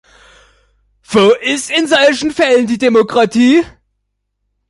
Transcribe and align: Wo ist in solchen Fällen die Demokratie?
Wo 1.03 1.29
ist 1.43 1.69
in 1.69 1.85
solchen 1.87 2.31
Fällen 2.31 2.65
die 2.65 2.79
Demokratie? 2.79 3.63